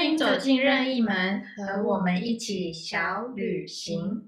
[0.00, 4.26] 欢迎走进任意门，和我们一起小旅行。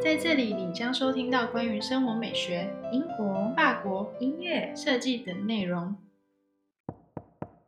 [0.00, 5.94] 在这里，你将收听到关于生活美学、英国、法国、音乐、设计等内容。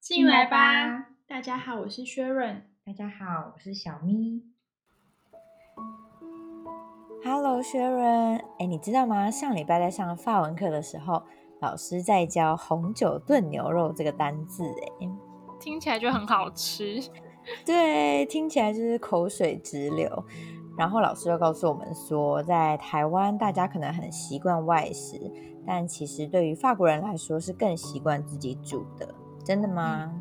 [0.01, 1.07] 进来吧！
[1.29, 2.61] 大家好，我是薛润。
[2.85, 4.43] 大家好，我是小咪。
[7.23, 8.41] Hello，薛润。
[8.59, 9.31] 哎，你知道吗？
[9.31, 11.23] 上礼拜在上法文课的时候，
[11.65, 14.65] 老师在教红酒炖牛肉这个单字。
[15.01, 15.09] 哎，
[15.59, 17.01] 听起来就很好吃。
[17.65, 20.25] 对，听起来就是口水直流。
[20.77, 25.33] 然后老师又告诉我们说，在台湾大家可能很习惯外食，
[25.67, 29.15] 但其实对于法国人来说是更习惯自己煮的。
[29.43, 30.13] 真的吗？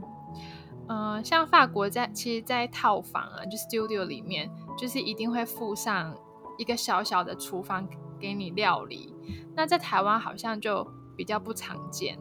[0.88, 6.16] 嗯、呃，像法国在其实，在套房啊，就 studio 里面，就是一定会附上
[6.58, 7.88] 一个小小的厨房
[8.20, 9.14] 给你料理。
[9.56, 12.17] 那在台湾好像就比较不常见，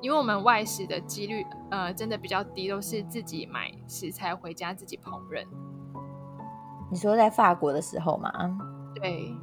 [0.00, 5.46] 因为我们外食的几率呃真的比较低，都是自己买食材回家自己烹饪。
[6.90, 8.30] 你说在法国的时候吗？
[8.94, 9.34] 对，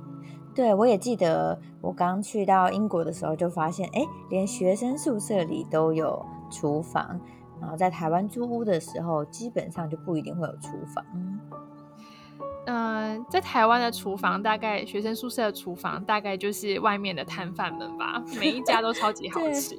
[0.53, 7.20] 对我也记得，我刚去到英国的时候就发现，哎，连学生宿舍里都有厨房。
[7.61, 11.05] 然后在台湾租屋的时候，基本上就不一定会有厨房。
[12.66, 19.75] 嗯、呃，在台湾的厨房，大概学生宿舍的厨房，大概就是外面的摊贩们吧，每一家都超级好吃。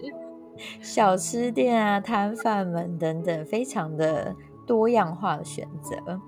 [0.80, 4.34] 小吃店啊，摊贩们等等，非常的
[4.66, 6.20] 多样化的选择。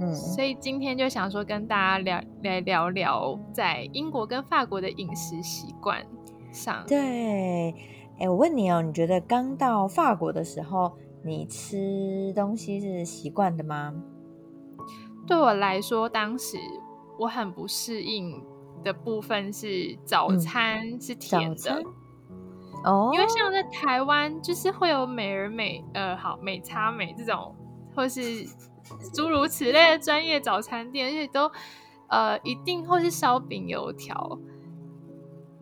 [0.00, 6.04] 嗯，所以今天就想说跟大家聊来聊聊在英国跟法国的饮食习惯
[6.50, 6.82] 上。
[6.88, 7.74] 对，
[8.18, 13.94] 哎，我问你哦，你觉得刚到法国的时候，你吃东西是习惯的吗？
[15.32, 16.58] 对我来说，当时
[17.18, 18.44] 我很不适应
[18.84, 21.82] 的部分是早餐是甜的。
[22.84, 27.56] 哦，因为像在台湾，就是会有美而美，呃，好美差美这种，
[27.96, 28.44] 或是
[29.14, 31.50] 诸如此类的专业早餐店，而且都
[32.08, 34.38] 呃一定会是烧饼、油条，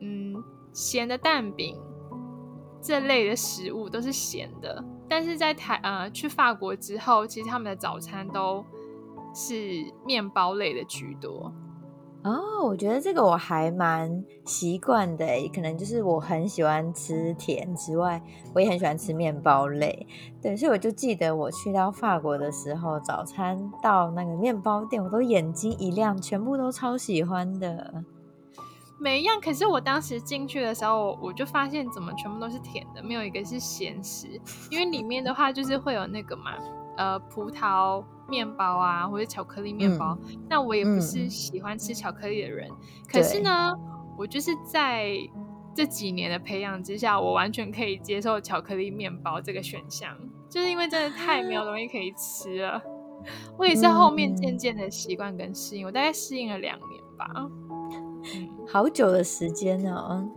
[0.00, 0.34] 嗯，
[0.72, 1.78] 咸的蛋饼
[2.82, 4.84] 这类的食物都是咸的。
[5.08, 8.64] 但是在台呃去法国之后，其实他们的早餐都
[9.34, 9.54] 是
[10.04, 11.52] 面包类的居多。
[12.22, 18.22] 哦，我觉得这个我还蛮习惯的，可能就是我很喜欢吃甜之外，
[18.54, 20.06] 我也很喜欢吃面包类。
[20.42, 28.04] 对，所以我就记得我去到法国的时候，早餐到那个面包店，我都眼睛一亮，全部都超喜欢的。
[28.98, 34.28] 每一样，可是我当时进去的时候，我就发现怎么全部都是甜的，没有一个是咸食。
[34.70, 36.52] 因为里面的话就是会有那个嘛，
[36.98, 40.16] 呃，葡萄面包啊，或者巧克力面包。
[40.22, 42.76] 嗯、那我也不是喜欢吃巧克力的人，嗯、
[43.12, 43.76] 可是呢，
[44.16, 45.10] 我就是在
[45.74, 50.16] 这几年的培养之下，我完全可以接受巧克力面包这个选项，
[50.48, 52.80] 就是因为真的太没有东西可以吃了。
[53.58, 57.30] 我也是后面渐渐的习惯跟适应，我大概适应了两年吧。
[57.36, 60.28] 嗯，好久的时间呢。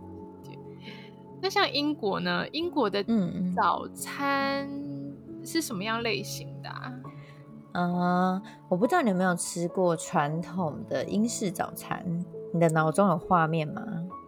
[1.40, 2.48] 那像英国呢？
[2.52, 3.04] 英国的
[3.54, 4.66] 早餐
[5.44, 6.90] 是什么样类型的、啊？
[7.74, 12.04] 嗯，我不知道你有没有吃过传统的英式早餐，
[12.52, 13.82] 你的脑中有画面吗？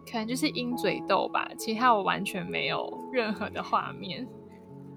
[0.09, 4.27] 可能就是鹰嘴豆吧，其他我完全没有任何的画面。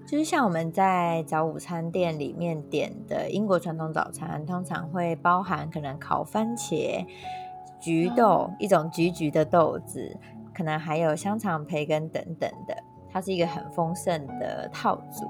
[0.05, 7.05] 就是像我们在早午餐店里面点的英国传统早餐，通常会包含可能烤番茄。
[7.79, 10.17] 橘豆、嗯、一种橘橘的豆子，
[10.53, 12.75] 可能还有香肠、培根等等的，
[13.09, 15.25] 它是一个很丰盛的套组。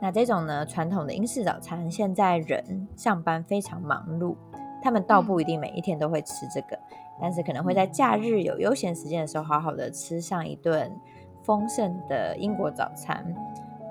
[0.00, 4.36] 那这种呢，传统的英式早餐，现在人上班非常忙碌，
[4.82, 10.90] 他们倒不一定每一天都会吃这个，嗯、但是可能会在假日有悠闲时间的时候，好好的吃上一顿
[11.42, 13.24] 丰盛的英国早餐。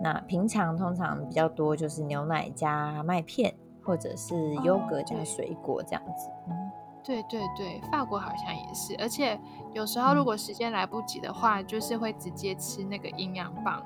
[0.02, 3.54] 那平常通常比较多就是牛奶加麦片，
[3.84, 6.30] 或者是优格加水果这样子。
[6.48, 6.56] 嗯。
[7.04, 9.40] 对对对，法国好像也是，而且
[9.72, 13.82] 有时候如果时间来不及的话，嗯、就是会直接吃那个营养棒，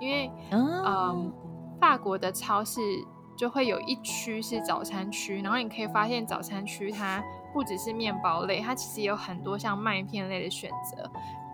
[0.00, 1.32] 因为嗯、呃，
[1.80, 2.80] 法国的超市
[3.36, 7.22] 就会有一区是早餐区，然后你可以发现早餐区它
[7.52, 11.10] 不只是面包类，它其实有很多像麦片类的选择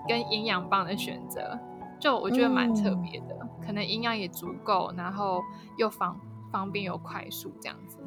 [0.09, 1.59] 跟营养棒的选择，
[1.99, 5.43] 就我觉得蛮特别的，嗯、可能营养也足够，然后
[5.77, 6.21] 又方
[6.51, 7.99] 方便又快速这样子。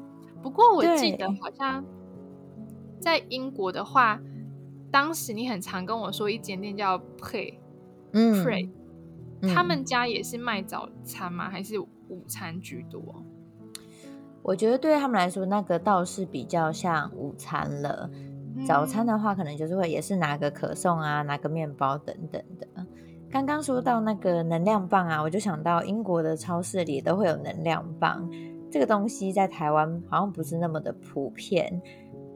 [0.42, 1.84] 不过我记得好像。
[3.00, 4.18] 在英国的话，
[4.90, 7.56] 当时你很常跟我说一间店叫 Pre，
[8.14, 8.70] 嗯 Pre，、
[9.42, 11.50] 嗯、他们家也是卖早餐吗？
[11.50, 11.76] 还是
[12.14, 13.02] 午餐居多？
[14.42, 18.10] 我觉得对他们来说，那个倒是比较像午餐了。
[18.56, 22.68] 嗯、早餐的话，可能就是会也是拿个可颂啊，拿个面包等等的。
[23.32, 28.30] 刚刚说到那个能量棒啊，我就想到英国的超市里都会有能量棒，
[28.70, 31.82] 这个东西在台湾好像不是那么的普遍。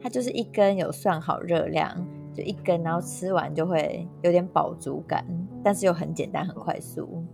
[0.00, 5.24] 它就是一根有算好热量，就一根，然后吃完就会有点饱足感，
[5.62, 7.24] 但是又很简单很快速。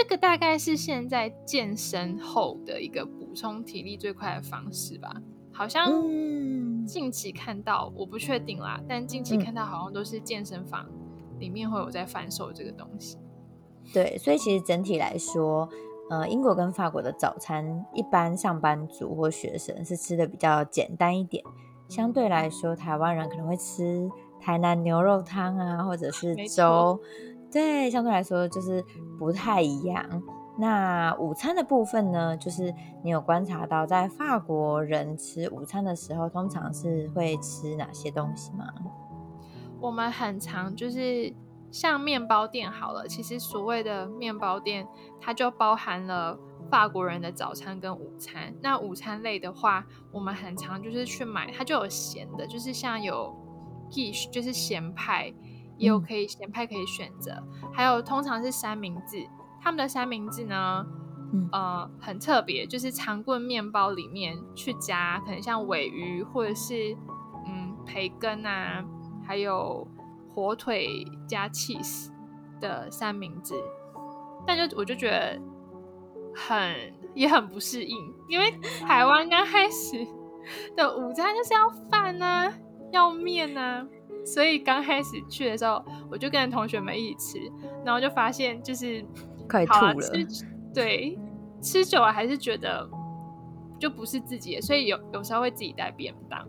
[0.00, 5.12] 这个大概是现在健身后的一个补充体力最快的方式吧？
[5.52, 5.92] 好像
[6.86, 10.88] 近期看到，我不确定啦，但近期看到好像都是健身房
[11.38, 13.18] 里面会有在贩售这个东西。
[13.92, 15.68] 对，所以其实整体来说，
[16.08, 21.44] 呃，英国跟法国的早餐，一般上班族或学生是吃的比较简单一点。
[21.90, 24.10] 相对来说，台湾人可能会吃
[24.40, 26.98] 台南牛肉汤啊，或者是粥，
[27.52, 28.84] 对，相对来说就是
[29.18, 30.04] 不太一样。
[30.58, 38.66] 那午餐的部分呢，就是你有观察到，在法国人吃午餐的时候，通常是会吃哪些东西吗？
[39.80, 41.34] 我们很常就是
[41.70, 44.86] 像面包店好了，其实所谓的面包店，
[45.20, 46.38] 它就包含了。
[46.70, 53.34] 法国人的早餐跟午餐，那午餐类的话，我们很常就是去买，它就有咸的，就是像有
[53.90, 55.34] quiche，就是咸派，
[55.80, 57.42] 也有可以咸派可以选择，
[57.72, 59.26] 还有通常是三明治，
[59.60, 60.86] 他们的三明治呢，
[61.50, 66.96] 呃，很特别，就是长棍面包里面去夹，可能像尾鱼或者是
[67.46, 68.84] 嗯培根啊，
[69.26, 69.88] 还有
[70.34, 72.10] 火腿加 cheese
[72.60, 73.54] 的三明治，
[74.46, 75.40] 但就我就觉得。
[76.32, 78.52] 很也很不适应，因为
[78.86, 80.06] 台湾刚开始
[80.76, 82.48] 的午餐就是要饭呐，
[82.92, 83.84] 要面呐，
[84.24, 87.52] 所以刚开始去的时候，我就跟同学们一起吃，
[87.84, 89.04] 然后就发现就是
[89.48, 90.08] 快吐了，
[90.72, 91.18] 对，
[91.60, 92.88] 吃久了还是觉得
[93.78, 96.46] 就不是自己的，所以有有时候会自己带便当。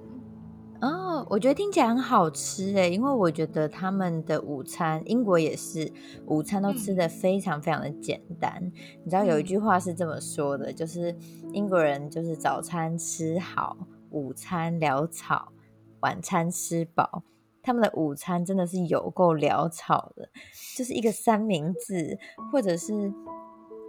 [0.82, 5.92] 哦，我觉得听起来很好吃诶，因为我觉得他们的午餐，英国也是
[6.26, 8.72] 午餐都吃的非常非常的简单。
[9.04, 11.16] 你知道有一句话是这么说的，就是
[11.54, 13.78] 英国人就是早餐吃好，
[14.10, 15.54] 午餐潦草，
[16.00, 17.22] 晚餐吃饱。
[17.64, 20.30] 他们的午餐真的是有够潦草的，
[20.76, 22.18] 就是一个三明治，
[22.52, 23.12] 或者是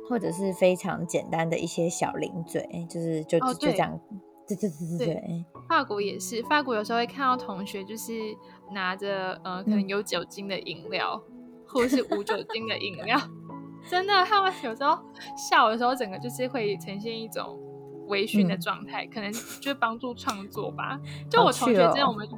[0.08, 4.00] 或者是非常简单的一些小零嘴，就是就就这样。
[4.44, 6.42] 对对对对对，法国也是。
[6.42, 8.12] 法国有时候会看到同学就是
[8.72, 11.22] 拿着呃，可能有酒精的饮料，
[11.66, 13.16] 或者是无酒精的饮料。
[13.88, 14.98] 真的，他们有时候
[15.36, 17.58] 笑的时候，整个就是会呈现一种
[18.08, 21.00] 微醺的状态，可能就帮助创作吧。
[21.30, 22.28] 就我同学真的，我们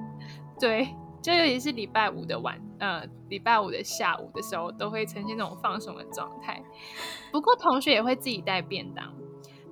[0.60, 0.86] 对，
[1.24, 6.62] 就尤其是礼拜五的晚，呃，礼拜五的下午的时候，都会呈现那种放松的状态。
[7.32, 9.10] 不过同学也会自己带便当。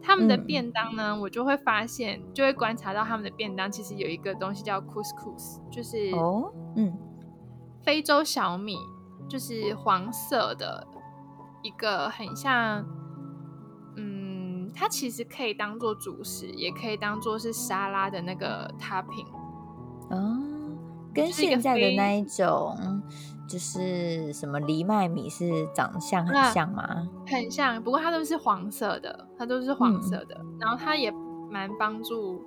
[0.02, 6.96] 他们的便当呢，我就会发现，就会观察到他们的便当其实有一个东西叫 couscous，就是哦，嗯，
[7.84, 8.78] 非洲小米，
[9.28, 10.87] 就是黄色的
[11.62, 12.82] 一个很像，
[13.96, 19.28] 嗯，它其实可以当做主食，也可以当做是沙拉的那个 topping，
[20.08, 20.51] 哦，
[21.14, 23.03] 跟现在的那一种。
[23.49, 27.06] 就是什么藜麦米是长相很像吗？
[27.26, 30.41] 很像，不过它都是黄色的，它都是黄色的。
[30.59, 31.12] 然后它也
[31.50, 32.43] 蛮帮助，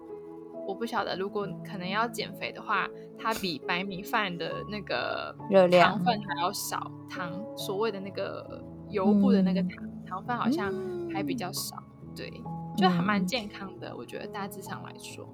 [0.68, 2.88] 我不晓得，如果可能要减肥的话，
[3.20, 10.74] 它比白米饭的那个 热量糖分还要少，糖所谓的那个油布的那个糖糖分好像
[11.14, 11.76] 还比较少，
[12.16, 12.42] 对，
[12.76, 13.96] 就还蛮健康的。
[13.96, 15.28] 我觉得大致上来说，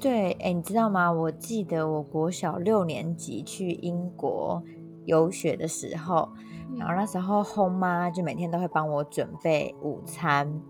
[0.00, 1.10] 对，哎，你知道吗？
[1.10, 4.62] 我记得我国小六年级去英国。
[5.06, 6.28] 游学的时候，
[6.76, 10.60] 然后那时候后妈就每天都会帮我准备午餐。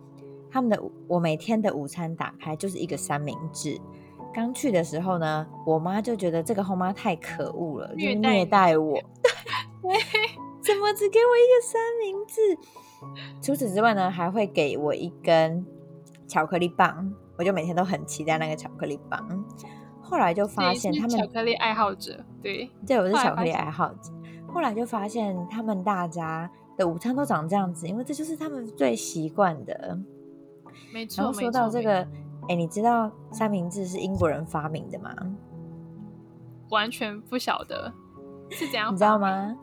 [0.50, 0.78] 他们的
[1.08, 3.80] 我每天的午餐打开就是一个三明治。
[4.34, 9.00] 刚去的时候呢，我妈就觉得这个后妈太可恶了，就虐待我。
[10.60, 12.58] 怎么只给我一个三明治？
[13.40, 15.64] 除此之外呢，还会给我一根
[16.28, 17.10] 巧克力棒。
[17.38, 19.44] 我就每天都很期待那个巧克力棒。
[20.00, 24.12] 后来就发现他们巧克力爱好者，对，对，我是巧克力爱好者。
[24.46, 29.98] 后来就发现他们大家的午餐都长这样子，因为这就是他们最习惯的。
[30.92, 31.24] 没错。
[31.24, 32.06] 然后说到这个，
[32.48, 35.14] 哎，你知道三明治是英国人发明的吗？
[36.70, 37.92] 完全不晓得
[38.50, 39.56] 是怎样，你知道吗？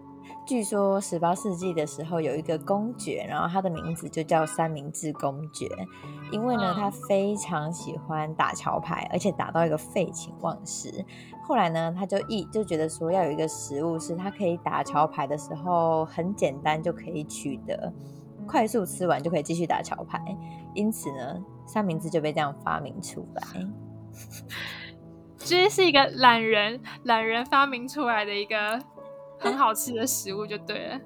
[0.46, 5.68] 据说十八世纪的时候有一个公爵，然后他的名字就叫三明治公爵，
[6.32, 11.06] 因为呢他非常喜欢打桥牌，而且打到一个废寝忘食。
[11.44, 17.94] 后来呢他就一就觉得说要有一个食物是他可以打桥牌的时候很简单就可以取得，
[18.46, 20.20] 快速吃完就可以继续打桥牌，
[20.74, 23.44] 因此呢三明治就被这样发明出来。
[25.38, 28.80] 这是一个懒人懒人发明出来的一个。
[29.44, 31.00] 很好吃的食物就对了，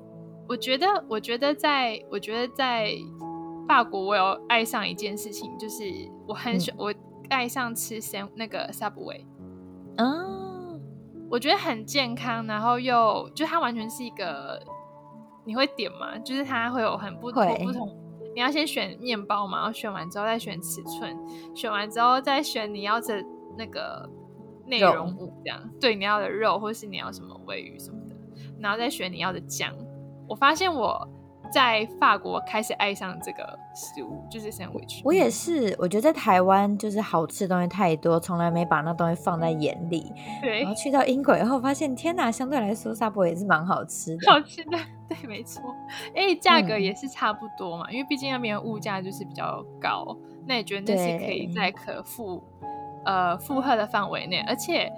[0.47, 2.91] 我觉得，我觉得在，我觉得在
[3.67, 5.83] 法国，我有爱上一件事情，就是
[6.27, 6.93] 我很喜，我
[7.29, 9.25] 爱上吃三那个 Subway。
[9.97, 10.79] 嗯，
[11.29, 14.61] 我觉得很健康，然后又就它完全是一个，
[15.43, 16.17] 你会点吗？
[16.19, 17.89] 就是它会有很不同不同，
[18.35, 21.17] 你要先选面包嘛，然后选完之后再选尺寸，
[21.55, 23.25] 选完之后再选你要的
[23.57, 24.07] 那个
[24.65, 25.69] 内容物，这样。
[25.81, 28.06] 对你要的肉，或是你要什么味鱼什么的，
[28.59, 29.73] 然后再选你要的酱。
[30.27, 31.07] 我发现我。
[31.49, 35.01] 在法国开始爱上这个食物，就是三文鱼。
[35.05, 40.11] 我也是，我觉得在台湾就是好吃的东西太多，从来没把那东西放在眼里。
[40.41, 40.59] 对。
[40.63, 44.29] 然后去到英国以后，发现天哪，相对来说沙博也是蛮好吃的。
[44.29, 44.77] 好吃的，
[45.07, 45.73] 对，没错。
[46.13, 50.17] 哎，价格也是差不多嘛，因为毕竟那边物价就是比较高。
[50.45, 52.43] 那你觉得那是可以在可负
[53.05, 54.43] 呃负荷的范围内？
[54.45, 54.91] 而且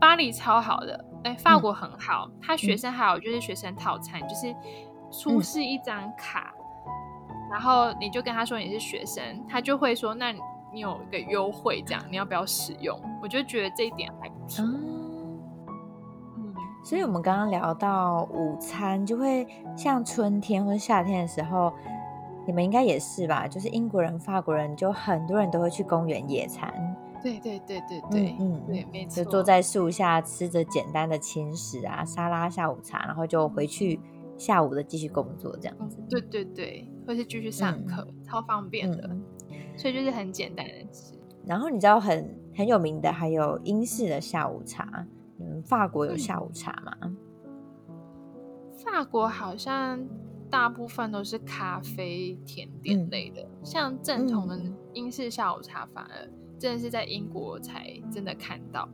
[0.00, 4.54] 巴黎超好的，哎，法国很好，他学生还有就是学生套餐，就是。
[5.12, 6.54] 出示一张卡，
[7.50, 10.32] 然后你就跟他说你是学生，他就会说那
[10.72, 12.96] 你有一个优惠，这样你要不要使用？
[13.20, 14.64] 我就觉得这一点还不错。
[14.64, 19.44] 嗯，所以我们刚刚聊到午餐，就会
[19.76, 21.72] 像春天或者夏天的时候，
[22.46, 23.48] 你们应该也是吧？
[23.48, 26.72] 就是英国人、法国人，就很多人都会去公园野餐。
[27.22, 34.00] 对对对对对，嗯对，没错，就坐在树下吃着简单的轻食啊，沙拉、下午茶，然后就回去。
[34.38, 39.10] 下午的继续工作这样子，对对对，或是继续上课，超方便的，
[39.76, 41.12] 所以就是很简单的吃。
[41.44, 45.06] 然后你知道很很有名的还有英式的下午茶，
[45.38, 47.14] 嗯，法国有下午茶吗？
[48.82, 50.02] 法国好像
[50.48, 54.58] 大部分都是咖啡甜点类的，像正统的
[54.94, 56.26] 英式下午茶，反而
[56.60, 58.88] 真的是在英国才真的看到。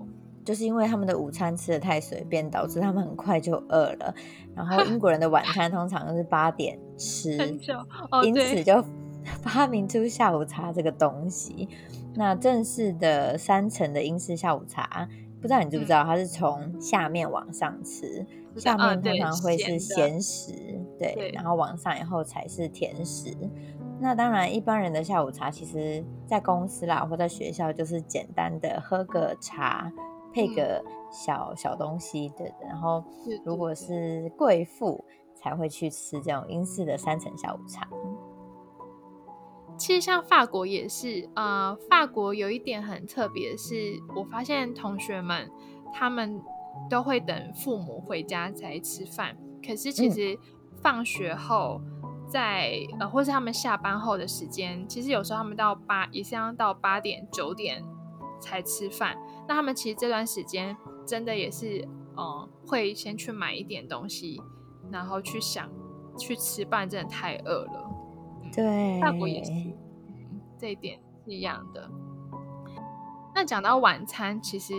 [0.45, 4.15] 就是因为他们的午餐吃的太随便，导致他们很快就饿了。
[4.55, 7.37] 然后英国人的晚餐通常都是八点吃，
[8.23, 8.81] 因此就
[9.43, 11.69] 发明出下午茶这个东西。
[12.15, 15.09] 那正式的三层的英式下午茶，
[15.41, 20.53] 不知道你知不知道，它是从下面往上吃，下面通常会是咸食，
[20.97, 23.37] 对，然后往上以后才是甜食。
[24.01, 29.93] 那当然，一般人的下午茶，其实在公司啦或在学校，就是简单的喝个茶。
[30.35, 33.03] 配个小小东西的，然后
[33.43, 35.03] 如果是贵妇
[35.35, 37.89] 才会去吃这种英式的三层下午茶。
[39.79, 43.75] 其实像法国也是，呃，法国有一点很特别，是
[44.15, 45.51] 我发现同学们
[45.91, 46.39] 他们
[46.91, 49.35] 都会等父母回家才吃饭，
[49.67, 50.39] 可是其实
[50.83, 51.81] 放学后，
[52.29, 57.85] 在呃或是他们下班后的时间，其实有时候他们到八，也是要到八点九点
[58.41, 59.17] 才吃饭。
[59.49, 64.43] 那他们其实这段时间真的也是，嗯，会先去买一点东西，
[64.91, 65.69] 然后去想
[66.19, 67.91] 去吃，饭真的太饿了。
[68.55, 69.53] 对，法国也是，
[70.59, 71.89] 这一点是一样的。
[73.35, 74.73] 那讲到晚餐，其实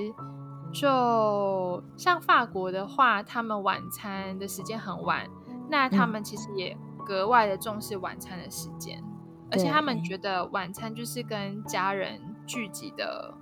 [0.74, 5.30] 就像法国的话，他们晚餐的时间很晚，
[5.70, 6.76] 那他们其实也
[7.08, 9.02] 格外的重视晚餐的时间，
[9.50, 13.34] 而且他们觉得晚餐就是跟家人聚集的。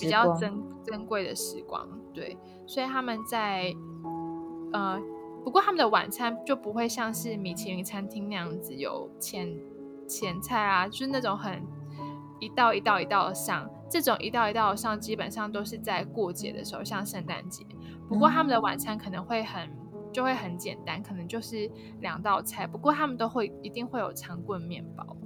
[0.00, 3.74] 比较珍珍贵的时光，对，所以他们在
[4.72, 4.96] 呃，
[5.44, 9.52] 不过他们的晚餐就不会像是米其林餐厅那样子有前
[10.06, 11.60] 前菜啊，就是那种很
[12.38, 17.66] 一道一道一道的上，这种一道一道的上基本上都是在过节的时候，像圣诞节。
[18.08, 19.68] 不过他们的晚餐可能会很
[20.12, 25.16] 就会很简单，可能就是两道菜，不过他们都会一定会有长棍面包，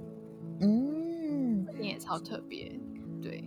[0.61, 2.71] 嗯，那也超特别，
[3.21, 3.43] 对。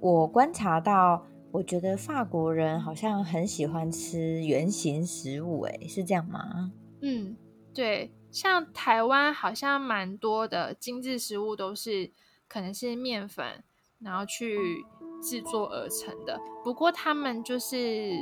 [0.00, 6.72] 我观察到，我觉得法国人好像很喜欢吃圆形食物，哎，是这样吗？
[7.00, 7.36] 嗯，
[7.74, 12.10] 对，像台湾好像蛮多的精致食物都是
[12.46, 13.62] 可能是面粉，
[13.98, 14.84] 然后去
[15.22, 16.38] 制作而成的。
[16.62, 18.12] 不过他们就是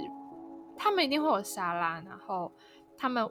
[0.77, 2.53] 他们一定会有沙拉，然后
[2.97, 3.29] 他们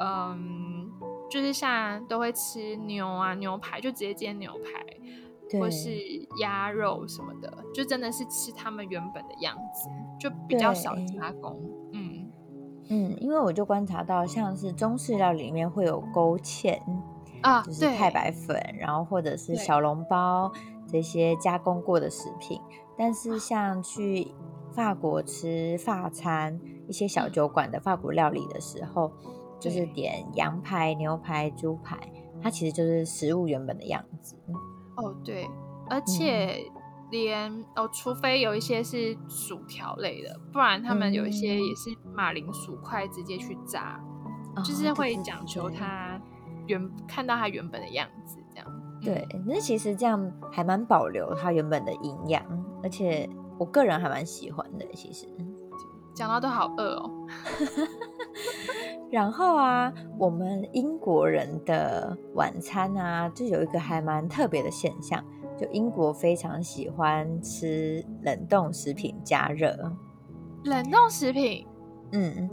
[0.00, 0.90] 嗯，
[1.30, 4.84] 就是像都会吃牛啊牛排，就直接煎牛排。
[5.58, 5.88] 或是
[6.42, 9.88] 鸭肉什么的，就真的是吃他们原本的样子，
[10.20, 11.58] 就比较少加工。
[11.94, 12.30] 嗯
[12.90, 16.78] 嗯，因为我就观察到，像是中式料理里面会有勾芡
[17.40, 20.52] 啊，就是太白粉，然后或者是小笼包
[20.86, 22.60] 这些加工过的食品。
[22.98, 24.30] 但是像去
[24.78, 26.56] 法国吃法餐，
[26.86, 29.10] 一些小酒馆的法国料理的时候，
[29.58, 31.98] 就是点羊排、牛排、猪排，
[32.40, 34.36] 它其实就是食物原本的样子。
[34.96, 35.50] 哦，对，
[35.90, 36.64] 而且
[37.10, 44.00] 连哦，除非有一些是薯条类的，不然他们有一些也是马铃薯块直接去炸。
[44.64, 46.20] 就是会讲求它
[46.68, 48.66] 原看到它原本的样子，这样。
[49.02, 52.44] 对，那其实这样还蛮保留它原本的营养，
[52.80, 53.28] 而且
[53.58, 54.86] 我个人还蛮喜欢的。
[54.94, 55.26] 其实
[56.14, 57.10] 讲到都好饿哦。
[59.10, 65.24] 然后啊，我们英国人的晚餐啊，就有一个还蛮特别的现象，
[65.56, 69.74] 就英国非常喜欢吃冷冻食品加热。
[70.64, 71.66] 冷冻食品，
[72.12, 72.50] 嗯，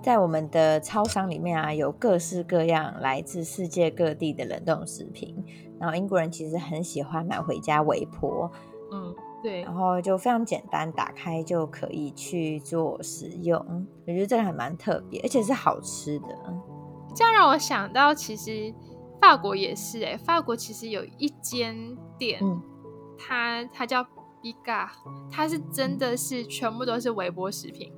[0.00, 5.42] 在我们的超商里面啊，有各式各样来自世界各地的冷冻食品。
[5.80, 8.50] 然后英国人其实很喜欢买回家微波，
[8.92, 9.14] 嗯，
[9.46, 13.56] 对，然后就非常简单，打开就可以去做食用。
[14.04, 16.26] 我觉得这个还蛮特别，而且是好吃的。
[17.14, 18.74] 这样让我想到，其实
[19.20, 22.40] 法国也是，哎，法国其实有一间店，
[23.16, 24.02] 它它叫
[24.42, 24.88] Biga，
[25.30, 27.92] 它是真的是全部都是微波食品，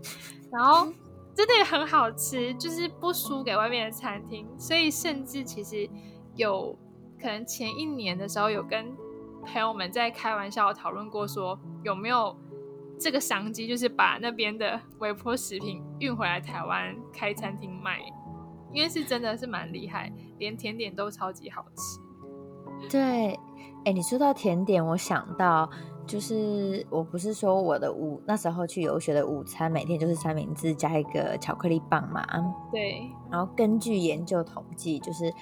[0.53, 0.87] 然后
[1.35, 4.47] 真的也很好吃，就是不输给外面的餐厅。
[4.59, 5.89] 所以甚至其实
[6.35, 6.79] 有。
[7.21, 8.97] 可能前一年的时候有跟
[9.53, 12.37] 朋友们在开玩笑讨论过，说有没有
[12.99, 18.01] 这个商机，就是把那边的微波食品运回来台湾开餐厅卖，
[18.73, 22.89] 因为是真的是蛮厉害，连甜点都超级好吃。
[22.91, 23.39] 对，
[23.85, 25.69] 哎，你说到甜点，我想到
[26.07, 32.25] 就是我不是说我的午那时候去游学的午餐每天就是三明治加一个巧克力棒嘛？
[32.71, 35.33] 对，然后根据研究统计，就是。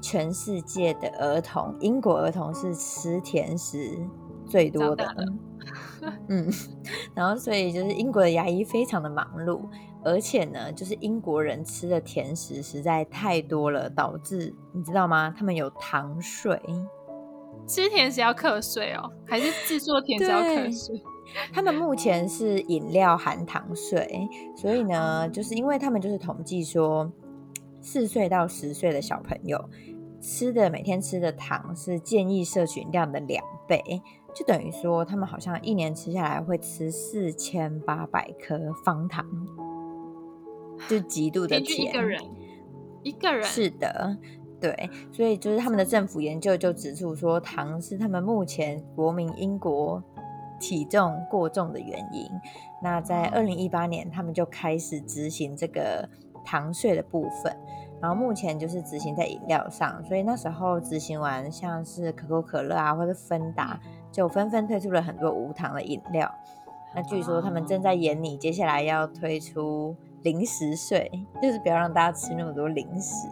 [0.00, 3.98] 全世界的儿童，英国儿童是吃甜食
[4.46, 5.06] 最多的。
[6.28, 6.48] 嗯，
[7.14, 9.62] 然后所以就是英国的牙医非常的忙碌，
[10.04, 15.34] 而且呢，就是英国人吃的甜食实在太多了，导致你知道吗？
[15.36, 16.60] 他们有糖税。
[17.66, 21.02] 吃甜食要课税哦，还是制作甜食要课税？
[21.52, 27.10] 他们目前是饮料含糖税，所以呢，就是因为他们就是统计说。
[27.86, 29.70] 四岁到十岁的小朋友
[30.20, 33.80] 吃的每天吃的糖是建议摄取量的两倍，
[34.34, 39.24] 就等于说他们好像一年吃下来会吃四千八百颗方糖，
[40.88, 41.88] 就极度的甜。
[41.88, 42.22] 一个人，
[43.04, 44.18] 一个人是的，
[44.60, 50.02] 对，所以就是他们的政府研究就指出说，糖是他们目前国民英国
[50.58, 52.28] 体重过重的原因。
[52.82, 56.08] 那在二零一八年，他们就开始执行这个
[56.46, 57.54] 糖税的部分。
[58.00, 63.80] 然后目前就是执行在饮料上，所以那时候执行完，像是可口可乐啊，或者芬达，
[64.12, 66.30] 就纷纷推出了很多无糖的饮料。
[66.94, 71.10] 那据说他们正在演你，接下来要推出零食税，
[71.42, 73.28] 就是不要让大家吃那么多零食。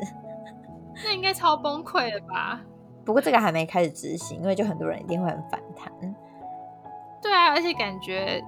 [1.05, 2.61] 那应该超崩溃了吧？
[3.05, 5.93] 不过这个还没开始执行，因为就很多人一定会很反弹。
[7.21, 8.43] 对啊，而且感觉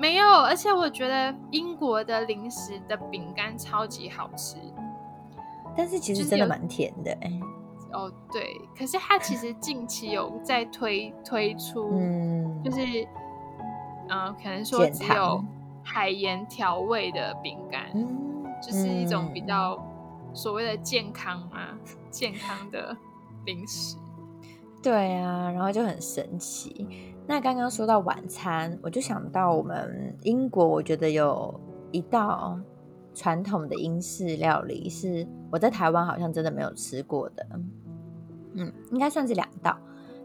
[0.00, 4.56] 没有，而且我觉得英国的零食的饼干超级好吃。
[5.76, 7.16] 但是其实真的蛮甜的，
[7.92, 12.80] 哦，对，可是它其实近期有在推推出，嗯，就是，
[14.08, 15.44] 嗯，可能说只有
[15.84, 17.92] 海盐调味的饼干，
[18.60, 19.78] 就是一种比较
[20.32, 21.78] 所谓的健康嘛，
[22.10, 22.96] 健康的
[23.44, 23.96] 零食。
[24.82, 27.09] 对啊，然后就很神奇。
[27.26, 31.58] 那刚刚说到晚餐，我就想到我们英国，我觉得有
[31.92, 32.58] 一道。
[33.12, 37.44] 传统的英式料理是我在台湾好像真的没有吃过的，
[38.54, 39.76] 嗯，应该算是两道，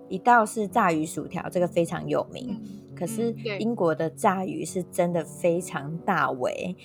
[0.07, 2.61] 一道是炸鱼薯条，这个非常有名，
[2.95, 6.75] 可是英国的炸鱼是真的非常大尾，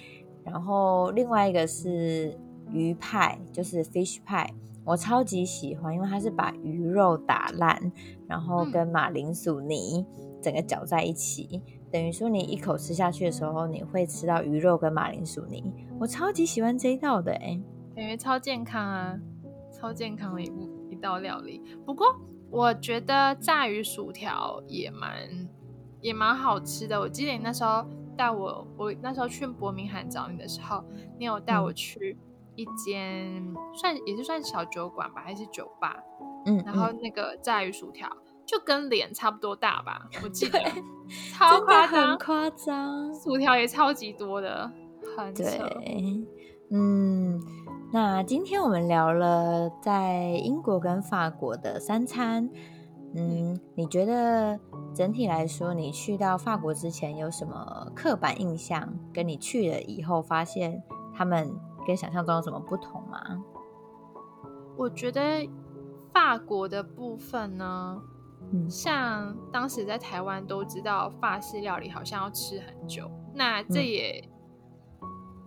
[0.42, 2.34] 然后另外一个是
[2.72, 4.50] 鱼派，就是 fish 派，
[4.90, 7.92] 我超级喜欢，因为它是把鱼肉打烂，
[8.26, 10.04] 然后跟马铃薯泥
[10.42, 11.62] 整个搅在一起。
[11.92, 15.62] 等于说，你一口吃下去的时候，你会吃到鱼肉跟马铃薯泥。
[16.00, 17.60] 我超级喜欢这一道的，哎，
[17.94, 19.16] 感觉超健康啊，
[19.72, 20.50] 超健康的一
[20.90, 21.62] 一道料理。
[21.86, 22.06] 不过，
[22.50, 25.48] 我觉得炸鱼薯条也蛮
[26.00, 26.98] 也蛮好吃的。
[26.98, 30.82] 我记得你那时候带我，我那时候去伯明翰找你的时候，
[31.16, 32.18] 你有带我去
[32.60, 35.96] 一间算也是算小酒馆吧，还是酒吧？
[36.46, 38.08] 嗯，然后那个炸鱼薯条。
[38.46, 40.58] 就跟脸差不多大吧，我记得，
[41.32, 44.68] 超夸张，夸张，薯条也超级多的，
[45.16, 46.26] 很对，
[46.72, 47.40] 嗯，
[47.92, 52.50] 那今天我们聊了在英国跟法国的三餐，
[53.14, 54.58] 嗯，你觉得
[54.92, 58.92] 整体来说，你去到法国之前有什么刻板印象？
[59.14, 60.82] 跟你去了以后发现
[61.14, 61.54] 他们
[61.86, 63.20] 跟想象中有什么不同吗？
[64.76, 65.48] 我觉得
[66.12, 68.02] 法国的部分呢。
[68.52, 74.28] 嗯像当时在台湾都知道法式料理好像要吃很久，那这也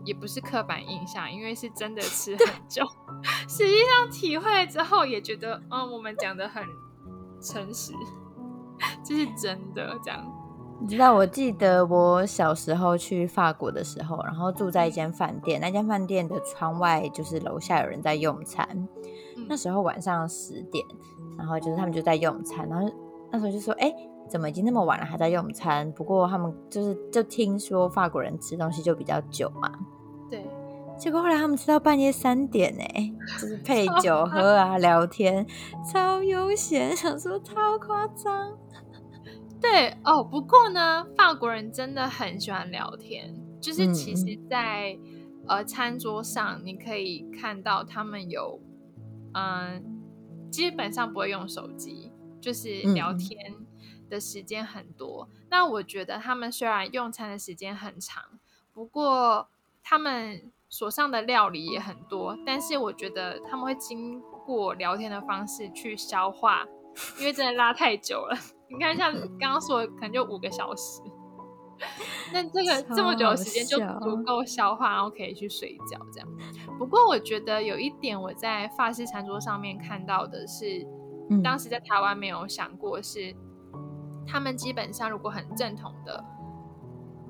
[0.05, 2.85] 也不是刻板印象，因为是真的吃很久，
[3.49, 6.63] 实际上体会之后也觉得，嗯，我们讲的很
[7.41, 7.91] 诚实，
[9.03, 9.99] 这是真的。
[10.03, 10.23] 这样，
[10.83, 18.67] 你知道，我记得我小时候去法国的时候，然后住在一间饭店，那间饭店的窗外就是楼下有人在用餐，
[19.47, 20.85] 那时候晚上十点，
[21.37, 22.91] 然后就是他们就在用餐，然后
[23.31, 23.93] 那时候就说，哎。
[24.29, 25.91] 怎么已经那么晚了还在用餐？
[25.91, 29.69] 不过他们就是就听说法国人吃东西就比较久嘛。
[30.31, 30.47] 对。
[30.97, 32.83] 结果后来他们吃到半夜三点呢，
[33.39, 35.45] 就是 配酒喝啊聊天，
[35.91, 38.57] 超悠闲，想说超夸张。
[39.63, 44.99] 对哦，不过呢，法国人真的很喜欢聊天，就是其实，在
[45.47, 48.59] 呃餐桌上你可以看到他们有
[49.33, 49.81] 嗯，
[50.51, 53.55] 基本上不会用手机，就是聊天。
[54.09, 58.21] 的时间很多，那我觉得他们虽然用餐的时间很长，
[58.71, 59.47] 不过
[59.81, 66.63] 他们所上的料理也很多，但是我觉得他们会经过聊天的方式去消化，
[67.17, 68.37] 因为真的拉太久了。
[68.69, 71.01] 你看，像刚刚说，可能就五个小时，
[72.31, 76.29] 那这个这么久的时间就足够消化，然后可以去睡觉这样。
[76.77, 80.85] 不过我觉得有一点我在法式餐桌上面看到的是，
[81.43, 83.35] 当时在台湾没有想过是。
[84.25, 86.23] 他们基本上如果很正统的，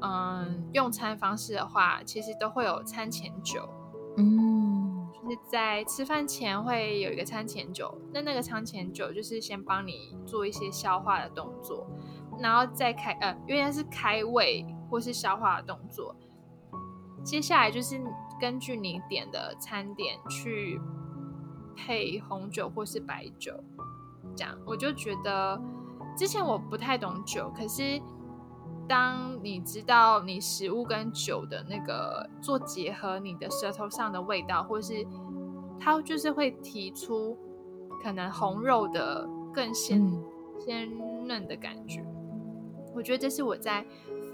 [0.02, 3.68] 嗯，用餐方式的话，其实都会有餐前酒，
[4.18, 4.83] 嗯，
[5.30, 11.88] 是在吃饭前会有一个餐前酒，那那个餐前酒就是先帮你做一些消化的动作，
[12.40, 16.16] 然后再开，呃，因为是开胃或是消化的动作，
[17.24, 18.02] 接下来就是
[18.40, 20.80] 根据你点的餐点去
[21.76, 23.54] 配红酒或是白酒，
[24.36, 25.62] 这样我就觉得。
[26.16, 28.00] 之前我不太懂酒，可是
[28.88, 35.06] 当你知道你食物跟酒的那个做结合，你的舌头上的味道，或是
[35.80, 37.38] 它就是会提出
[38.04, 40.02] 可能红肉的更鲜
[40.60, 40.90] 鲜
[41.26, 42.06] 嫩的感觉。
[42.94, 43.86] 我觉得这是我在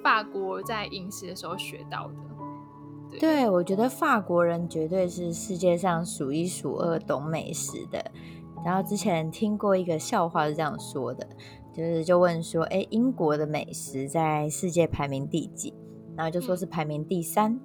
[0.04, 2.14] 法国在饮食的时候学到的。
[3.20, 8.12] 对，我觉得法国人绝对是世界上数一数二懂美食的。
[8.64, 11.28] 然后之前听过一个笑话是这样说的。
[11.74, 15.74] 就是就问说，哎，英国的美食在世界排名第几？
[16.16, 17.60] 然后就说是排名第三。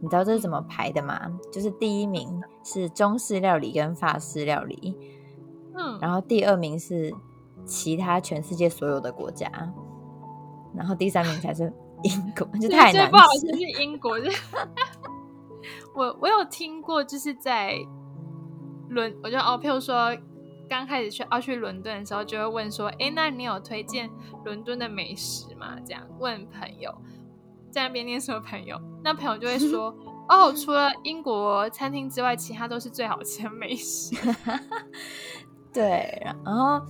[0.00, 1.18] 你知道这是怎么排的吗？
[1.50, 4.96] 就是第一名是中式料理跟法式料理，
[5.74, 7.12] 嗯，然后第二名是
[7.64, 9.50] 其他全世界所有的国家，
[10.72, 11.72] 然后第三名才是
[12.04, 13.10] 英国， 就太难。
[13.10, 14.12] 不好意思，是英国。
[15.96, 17.74] 我我有听过，就是在
[18.90, 20.16] 伦，我就哦，譬如说。
[20.68, 24.10] 刚开始去要去伦敦的时候，就会问说：“哎，那你有推荐
[24.44, 26.94] 伦敦的美食吗？”这样问朋友，
[27.70, 29.94] 在那边念书的朋友，那朋友就会说：
[30.28, 34.14] “哦，除了英国餐厅之外，其他都是最好吃的美食。
[35.72, 36.80] ”对，然后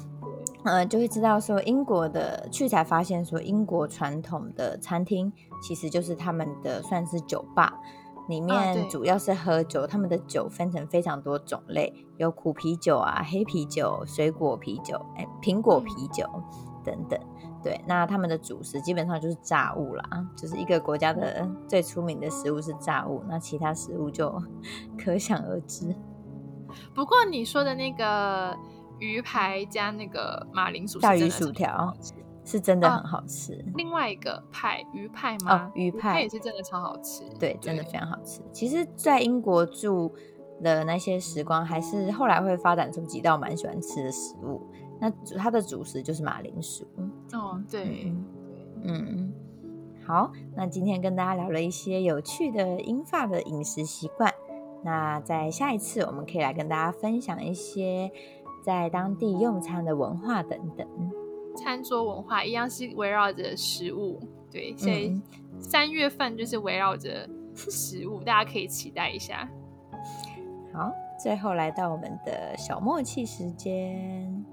[0.65, 7.73] 呃，就会知道说英国的去才发现说英国传统的餐厅其实就是他们的算是酒吧。
[8.29, 16.25] 里面主要是喝酒，他们的酒分成非常多种类，有苦啤酒啊、黑啤酒、水果啤酒、哎苹果啤酒
[16.85, 17.19] 等等。
[17.61, 20.05] 对，那他们的主食基本上就是炸物啦，
[20.37, 24.41] 就是一个国家的最出名的食物是炸物，那其他食物就
[24.97, 25.95] 可想而知。
[26.95, 28.55] 不过你说的那个
[28.99, 31.93] 鱼排加那个马铃薯大鱼薯条。
[32.49, 33.63] 是真的很好吃。
[33.75, 35.67] 另外一个派鱼派吗？
[35.67, 37.23] 哦，鱼派也是真的超好吃。
[37.39, 38.41] 对，真的非常好吃。
[38.51, 40.11] 其实，在英国住
[40.63, 44.67] 的那些时光，还是后来会发展出几道蛮喜欢吃的食物。
[44.99, 46.87] 那它的主食就是马铃薯。
[47.35, 48.11] 哦，对，
[48.83, 49.31] 嗯，
[50.07, 50.33] 好。
[50.57, 54.33] 那今天跟大家聊了一些有趣的英法的饮食习惯。
[54.83, 58.11] 那在下一次，我们可以来跟大家分享一些
[58.65, 60.89] 在当地用餐的文化等等。
[61.59, 65.21] 餐桌文化一样是围绕着食物，对，所以
[65.61, 69.49] 三月份就是围绕着食物，大家可以期待一下。
[70.73, 74.45] 好，最后来到我们的小默契时间。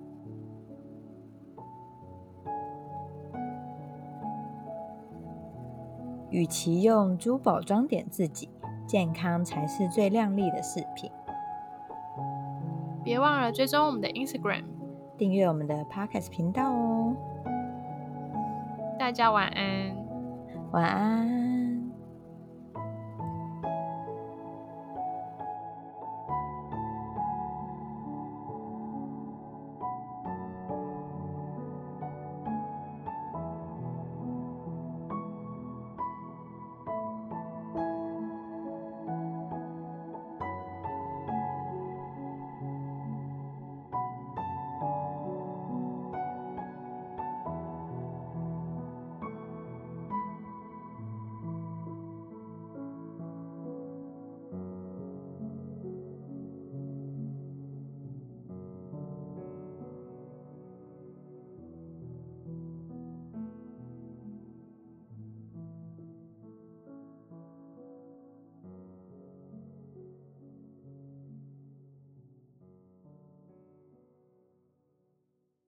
[6.32, 8.50] 与其用珠宝装点自己，
[8.86, 11.10] 健康才是最亮丽的饰品。
[13.04, 14.64] 别忘了追踪我们的 Instagram。
[15.18, 17.16] 订阅我们的 Podcast 频道哦！
[19.00, 19.96] 大家晚安，
[20.72, 21.55] 晚安。